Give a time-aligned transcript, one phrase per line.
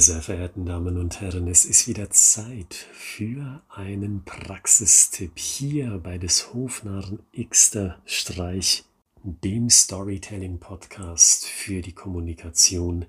[0.00, 6.16] Meine sehr verehrten Damen und Herren, es ist wieder Zeit für einen Praxistipp hier bei
[6.16, 8.84] des Hofnarren Xter Streich,
[9.24, 13.04] dem Storytelling Podcast für die Kommunikation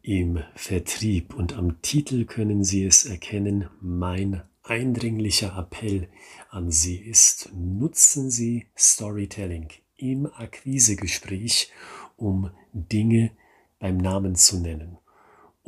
[0.00, 1.34] im Vertrieb.
[1.34, 6.08] Und am Titel können Sie es erkennen, mein eindringlicher Appell
[6.48, 9.68] an Sie ist, nutzen Sie Storytelling
[9.98, 11.70] im Akquisegespräch,
[12.16, 13.30] um Dinge
[13.78, 14.96] beim Namen zu nennen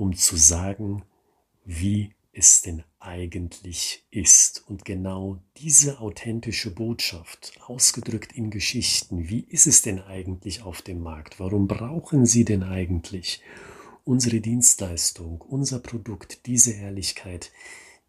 [0.02, 1.05] um zu sagen,
[1.65, 4.65] wie es denn eigentlich ist.
[4.69, 11.01] Und genau diese authentische Botschaft, ausgedrückt in Geschichten, wie ist es denn eigentlich auf dem
[11.01, 11.38] Markt?
[11.38, 13.41] Warum brauchen Sie denn eigentlich
[14.02, 17.53] unsere Dienstleistung, unser Produkt, diese Ehrlichkeit,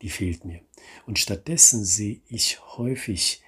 [0.01, 0.61] die fehlt mir.
[1.05, 3.43] Und stattdessen sehe ich häufig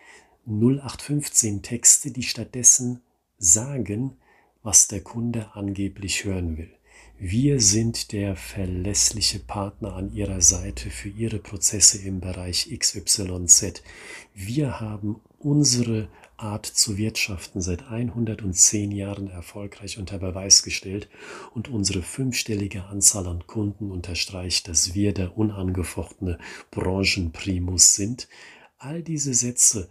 [0.45, 3.01] 0815 Texte, die stattdessen
[3.39, 4.17] sagen,
[4.61, 6.75] was der Kunde angeblich hören will.
[7.17, 13.81] Wir sind der verlässliche Partner an Ihrer Seite für Ihre Prozesse im Bereich XYZ.
[14.33, 21.07] Wir haben unsere Art zu wirtschaften seit 110 Jahren erfolgreich unter Beweis gestellt
[21.53, 26.37] und unsere fünfstellige Anzahl an Kunden unterstreicht, dass wir der unangefochtene
[26.71, 28.27] Branchenprimus sind.
[28.77, 29.87] All diese Sätze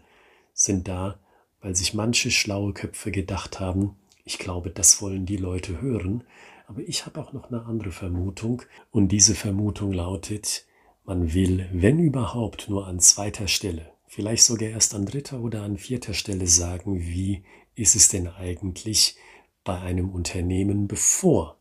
[0.53, 1.19] sind da,
[1.63, 6.25] weil sich manche schlaue Köpfe gedacht haben, ich glaube, das wollen die Leute hören,
[6.67, 10.67] aber ich habe auch noch eine andere Vermutung und diese Vermutung lautet,
[11.05, 15.77] man will, wenn überhaupt, nur an zweiter Stelle, vielleicht sogar erst an dritter oder an
[15.77, 19.17] vierter Stelle sagen, wie ist es denn eigentlich
[19.65, 21.59] bei einem Unternehmen, bevor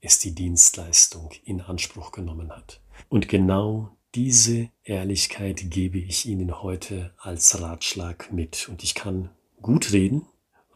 [0.00, 2.80] es die Dienstleistung in Anspruch genommen hat.
[3.08, 8.68] Und genau diese Ehrlichkeit gebe ich Ihnen heute als Ratschlag mit.
[8.68, 10.26] Und ich kann gut reden,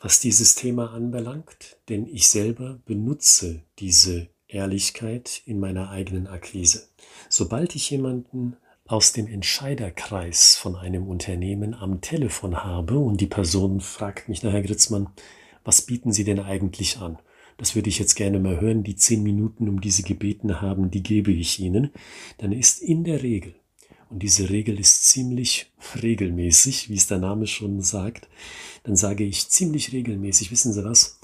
[0.00, 6.88] was dieses Thema anbelangt, denn ich selber benutze diese Ehrlichkeit in meiner eigenen Akquise.
[7.28, 13.81] Sobald ich jemanden aus dem Entscheiderkreis von einem Unternehmen am Telefon habe und die Person
[13.81, 15.09] fragt mich nachher, Gritzmann,
[15.64, 17.19] was bieten Sie denn eigentlich an?
[17.59, 18.84] Das würde ich jetzt gerne mal hören.
[18.84, 21.91] Die zehn Minuten, um die Sie gebeten haben, die gebe ich Ihnen.
[22.38, 23.54] Dann ist in der Regel
[24.09, 28.28] und diese Regel ist ziemlich regelmäßig, wie es der Name schon sagt,
[28.84, 31.19] dann sage ich ziemlich regelmäßig, wissen Sie was,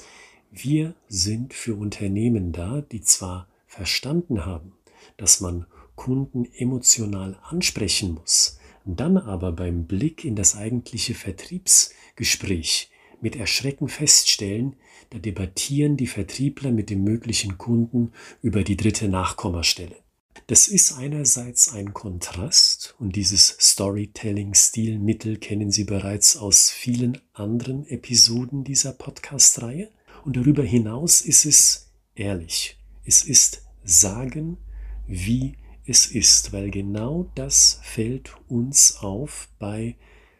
[0.51, 4.73] wir sind für Unternehmen da, die zwar verstanden haben,
[5.17, 5.67] dass man
[5.97, 14.77] Kunden emotional ansprechen muss, dann aber beim Blick in das eigentliche Vertriebsgespräch mit Erschrecken feststellen,
[15.11, 20.04] da debattieren die Vertriebler mit dem möglichen Kunden über die dritte Nachkommastelle.
[20.47, 28.63] Das ist einerseits ein Kontrast und dieses Storytelling-Stilmittel kennen Sie bereits aus vielen anderen Episoden
[28.63, 29.89] dieser Podcast-Reihe.
[30.23, 32.77] Und darüber hinaus ist es ehrlich.
[33.07, 34.59] Es ist sagen,
[35.07, 35.57] wie
[35.87, 39.97] es ist, weil genau das fällt uns auf bei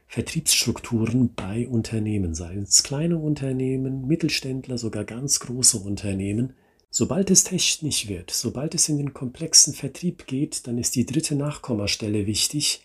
[0.07, 6.53] Vertriebsstrukturen bei Unternehmen, seien es kleine Unternehmen, Mittelständler, sogar ganz große Unternehmen.
[6.97, 11.35] Sobald es technisch wird, sobald es in den komplexen Vertrieb geht, dann ist die dritte
[11.35, 12.85] Nachkommastelle wichtig,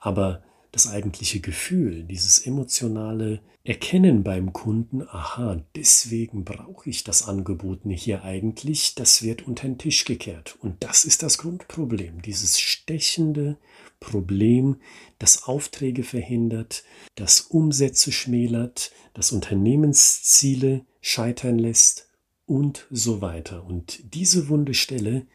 [0.00, 0.42] aber
[0.72, 8.24] das eigentliche Gefühl, dieses emotionale Erkennen beim Kunden, aha, deswegen brauche ich das Angebot hier
[8.24, 10.58] eigentlich, das wird unter den Tisch gekehrt.
[10.60, 13.56] Und das ist das Grundproblem, dieses stechende
[14.00, 14.80] Problem,
[15.20, 16.82] das Aufträge verhindert,
[17.14, 22.08] das Umsätze schmälert, das Unternehmensziele scheitern lässt
[22.46, 23.64] und so weiter.
[23.64, 25.26] Und diese wunde Stelle,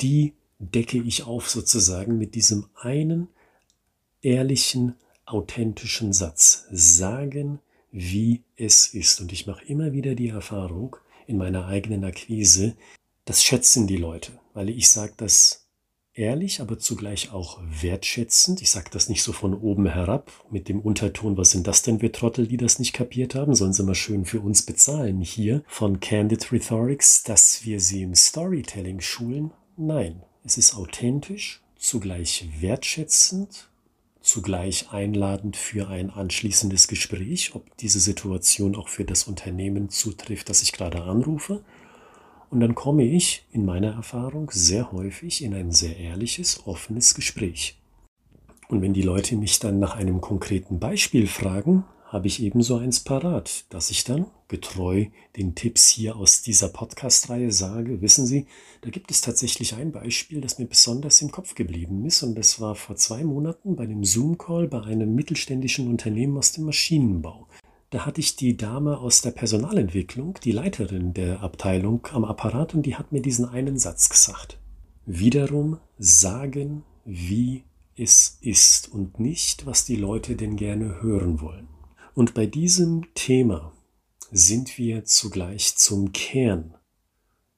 [0.00, 3.28] die decke ich auf sozusagen mit diesem einen
[4.22, 4.94] ehrlichen,
[5.26, 6.66] authentischen Satz.
[6.70, 7.60] Sagen,
[7.90, 9.20] wie es ist.
[9.20, 10.96] Und ich mache immer wieder die Erfahrung
[11.26, 12.76] in meiner eigenen Akquise,
[13.24, 15.63] das schätzen die Leute, weil ich sage das
[16.14, 18.62] ehrlich, aber zugleich auch wertschätzend.
[18.62, 22.00] Ich sage das nicht so von oben herab mit dem Unterton, was sind das denn
[22.00, 25.62] für Trottel, die das nicht kapiert haben, sollen sie mal schön für uns bezahlen hier
[25.66, 29.50] von Candid Rhetorics, dass wir sie im Storytelling schulen.
[29.76, 33.68] Nein, es ist authentisch, zugleich wertschätzend,
[34.20, 40.62] zugleich einladend für ein anschließendes Gespräch, ob diese Situation auch für das Unternehmen zutrifft, das
[40.62, 41.62] ich gerade anrufe
[42.54, 47.80] und dann komme ich in meiner Erfahrung sehr häufig in ein sehr ehrliches, offenes Gespräch.
[48.68, 53.00] Und wenn die Leute mich dann nach einem konkreten Beispiel fragen, habe ich ebenso eins
[53.00, 55.06] parat, dass ich dann getreu
[55.36, 58.46] den Tipps hier aus dieser Podcast-Reihe sage, wissen Sie,
[58.82, 62.60] da gibt es tatsächlich ein Beispiel, das mir besonders im Kopf geblieben ist und das
[62.60, 67.48] war vor zwei Monaten bei einem Zoom-Call bei einem mittelständischen Unternehmen aus dem Maschinenbau.
[67.94, 72.86] Da hatte ich die Dame aus der Personalentwicklung, die Leiterin der Abteilung am Apparat und
[72.86, 74.58] die hat mir diesen einen Satz gesagt.
[75.06, 77.62] wiederum sagen, wie
[77.94, 81.68] es ist und nicht, was die Leute denn gerne hören wollen.
[82.14, 83.70] Und bei diesem Thema
[84.32, 86.74] sind wir zugleich zum Kern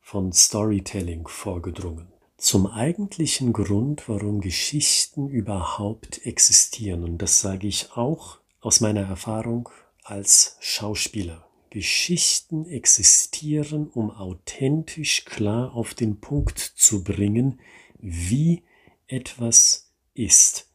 [0.02, 2.08] von Storytelling vorgedrungen.
[2.36, 7.04] Zum eigentlichen Grund, warum Geschichten überhaupt existieren.
[7.04, 9.70] Und das sage ich auch aus meiner Erfahrung
[10.06, 11.46] als Schauspieler.
[11.70, 17.60] Geschichten existieren, um authentisch klar auf den Punkt zu bringen,
[17.98, 18.62] wie
[19.08, 20.70] etwas ist,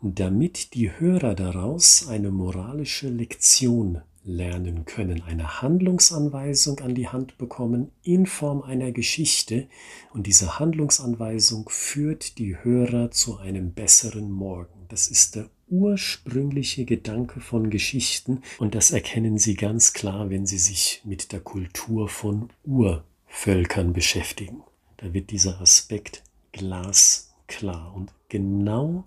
[0.00, 7.92] damit die Hörer daraus eine moralische Lektion lernen können, eine Handlungsanweisung an die Hand bekommen
[8.02, 9.68] in Form einer Geschichte
[10.12, 14.86] und diese Handlungsanweisung führt die Hörer zu einem besseren Morgen.
[14.88, 20.58] Das ist der ursprüngliche Gedanke von Geschichten und das erkennen Sie ganz klar, wenn Sie
[20.58, 24.62] sich mit der Kultur von Urvölkern beschäftigen.
[24.96, 29.04] Da wird dieser Aspekt glasklar und genau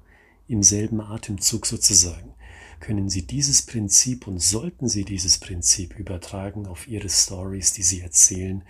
[0.47, 2.33] im selben Atemzug sozusagen
[2.79, 8.01] können Sie dieses Prinzip und sollten Sie dieses Prinzip übertragen auf Ihre Stories, die Sie
[8.01, 8.63] erzählen,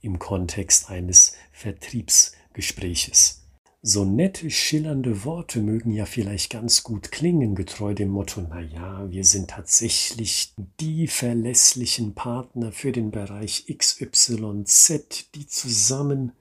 [0.00, 3.40] im Kontext eines Vertriebsgespräches.
[3.82, 9.10] So nette, schillernde Worte mögen ja vielleicht ganz gut klingen, getreu dem Motto, na ja,
[9.10, 16.32] wir sind tatsächlich die verlässlichen Partner für den Bereich XYZ, die zusammen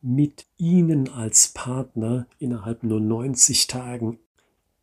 [0.00, 4.18] mit Ihnen als Partner innerhalb nur 90 Tagen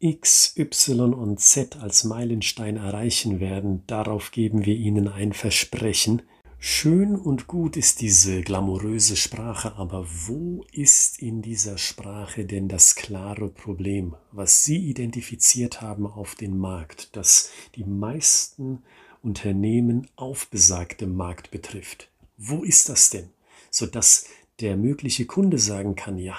[0.05, 6.21] X, Y und Z als Meilenstein erreichen werden, darauf geben wir Ihnen ein Versprechen.
[6.59, 12.93] Schön und gut ist diese glamouröse Sprache, aber wo ist in dieser Sprache denn das
[12.93, 18.83] klare Problem, was Sie identifiziert haben auf den Markt, das die meisten
[19.23, 22.11] Unternehmen auf besagtem Markt betrifft?
[22.37, 23.29] Wo ist das denn?
[23.71, 24.25] Sodass
[24.59, 26.37] der mögliche Kunde sagen kann, ja,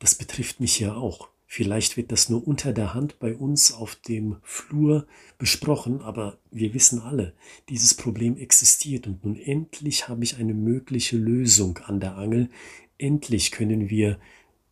[0.00, 1.29] das betrifft mich ja auch.
[1.52, 6.74] Vielleicht wird das nur unter der Hand bei uns auf dem Flur besprochen, aber wir
[6.74, 7.34] wissen alle,
[7.68, 12.50] dieses Problem existiert und nun endlich habe ich eine mögliche Lösung an der Angel.
[12.98, 14.20] Endlich können wir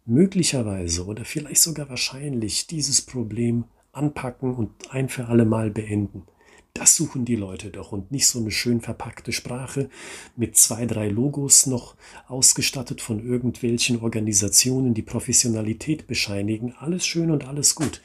[0.06, 6.28] möglicherweise oder vielleicht sogar wahrscheinlich dieses Problem anpacken und ein für alle Mal beenden.
[6.74, 9.90] Das suchen die Leute doch und nicht so eine schön verpackte Sprache
[10.36, 11.96] mit zwei, drei Logos noch
[12.28, 16.74] ausgestattet von irgendwelchen Organisationen, die Professionalität bescheinigen.
[16.78, 18.00] Alles schön und alles gut.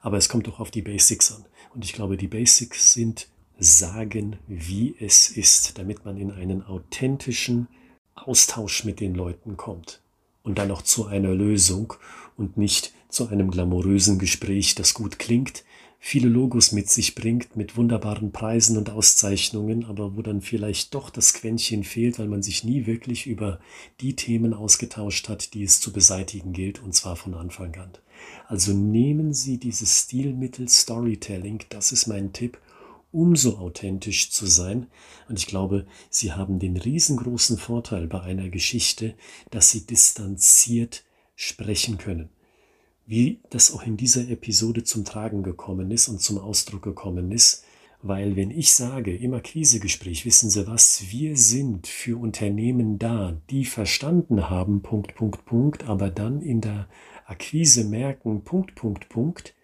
[0.00, 1.44] Aber es kommt doch auf die Basics an.
[1.74, 3.28] Und ich glaube, die Basics sind
[3.58, 7.68] sagen, wie es ist, damit man in einen authentischen
[8.14, 10.00] Austausch mit den Leuten kommt.
[10.42, 11.94] Und dann auch zu einer Lösung
[12.36, 15.64] und nicht zu einem glamourösen Gespräch, das gut klingt,
[16.04, 21.10] viele Logos mit sich bringt, mit wunderbaren Preisen und Auszeichnungen, aber wo dann vielleicht doch
[21.10, 23.60] das Quäntchen fehlt, weil man sich nie wirklich über
[24.00, 27.92] die Themen ausgetauscht hat, die es zu beseitigen gilt, und zwar von Anfang an.
[28.48, 32.58] Also nehmen Sie dieses Stilmittel Storytelling, das ist mein Tipp,
[33.12, 34.88] um so authentisch zu sein.
[35.28, 39.14] Und ich glaube, Sie haben den riesengroßen Vorteil bei einer Geschichte,
[39.52, 41.04] dass Sie distanziert
[41.36, 42.28] sprechen können
[43.12, 47.62] wie das auch in dieser Episode zum Tragen gekommen ist und zum Ausdruck gekommen ist.
[48.00, 53.66] Weil wenn ich sage im Akquisegespräch, wissen Sie was, wir sind für Unternehmen da, die
[53.66, 56.88] verstanden haben, Punkt, Punkt, Punkt, aber dann in der
[57.26, 59.54] Akquise merken, Punkt, Punkt, Punkt,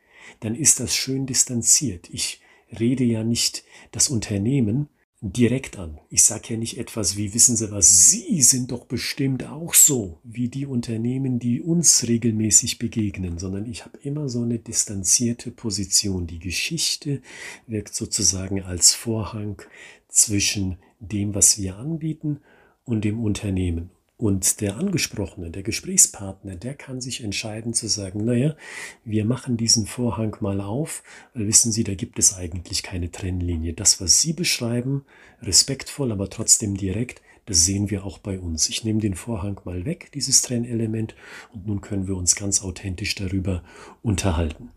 [0.41, 2.11] dann ist das schön distanziert.
[2.11, 2.43] Ich
[2.79, 5.99] rede ja nicht das Unternehmen, direkt an.
[6.11, 10.21] Ich sage ja nicht etwas wie, wissen Sie was, Sie sind doch bestimmt auch so
[10.23, 16.27] wie die Unternehmen, die uns regelmäßig begegnen, sondern ich habe immer so eine distanzierte Position.
[16.27, 17.21] Die Geschichte
[17.67, 19.61] wirkt sozusagen als Vorhang
[20.09, 22.41] zwischen dem, was wir anbieten
[22.85, 23.91] und dem Unternehmen.
[24.19, 28.57] Und der Angesprochene, der Gesprächspartner, der kann sich entscheiden zu sagen, naja,
[29.05, 33.75] wir machen diesen Vorhang mal auf, weil wissen Sie, da gibt es eigentlich keine Trennlinie.
[33.75, 35.05] Das, was Sie beschreiben,
[35.41, 38.69] respektvoll, aber trotzdem direkt, das sehen wir auch bei uns.
[38.69, 41.15] Ich nehme den Vorhang mal weg, dieses Trennelement,
[41.55, 43.63] und nun können wir uns ganz authentisch darüber
[44.03, 44.71] unterhalten.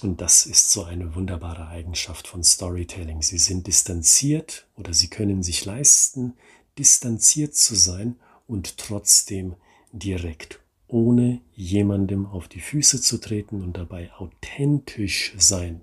[0.00, 3.20] Und das ist so eine wunderbare Eigenschaft von Storytelling.
[3.20, 6.32] Sie sind distanziert oder Sie können sich leisten,
[6.78, 8.16] distanziert zu sein
[8.48, 9.54] und trotzdem
[9.92, 15.82] direkt, ohne jemandem auf die Füße zu treten und dabei authentisch sein,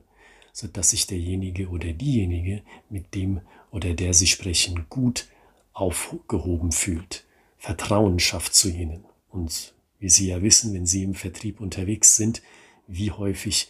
[0.52, 3.40] sodass sich derjenige oder diejenige, mit dem
[3.72, 5.28] oder der Sie sprechen, gut
[5.74, 7.26] aufgehoben fühlt.
[7.58, 9.06] Vertrauen schafft zu Ihnen.
[9.30, 12.42] Und wie Sie ja wissen, wenn Sie im Vertrieb unterwegs sind,
[12.88, 13.70] wie häufig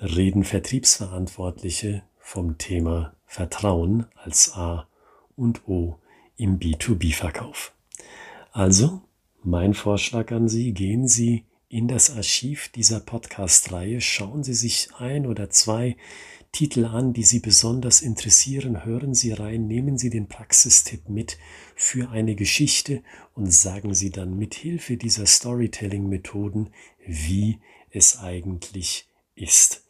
[0.00, 4.86] reden Vertriebsverantwortliche vom Thema Vertrauen als A
[5.36, 5.98] und O
[6.36, 7.73] im B2B-Verkauf.
[8.54, 9.02] Also
[9.42, 15.26] Mein Vorschlag an Sie, gehen Sie in das Archiv dieser Podcast-Reihe, schauen Sie sich ein
[15.26, 15.96] oder zwei
[16.52, 21.36] Titel an, die Sie besonders interessieren, hören Sie rein, nehmen Sie den Praxistipp mit
[21.74, 23.02] für eine Geschichte
[23.34, 26.70] und sagen Sie dann mit Hilfe dieser Storytelling-Methoden,
[27.04, 27.58] wie
[27.90, 29.84] es eigentlich ist.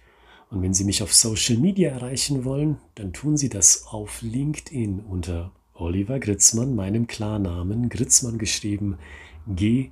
[0.52, 5.00] Und wenn Sie mich auf Social Media erreichen wollen, dann tun Sie das auf LinkedIn
[5.00, 9.00] unter Oliver Gritzmann, meinem Klarnamen, Gritzmann geschrieben
[9.48, 9.92] G-R-Y-T-Z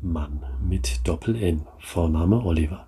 [0.00, 2.86] Mann mit Doppel-N, Vorname Oliver.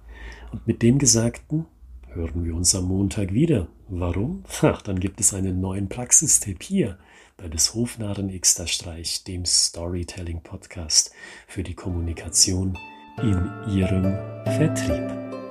[0.52, 1.66] Und mit dem Gesagten
[2.14, 3.68] hören wir uns am Montag wieder.
[3.88, 4.44] Warum?
[4.62, 6.98] Ach, dann gibt es einen neuen Praxistipp hier
[7.36, 11.12] bei des Hofnarren Xter Streich, dem Storytelling Podcast
[11.46, 12.78] für die Kommunikation
[13.22, 14.14] in Ihrem
[14.44, 15.41] Vertrieb.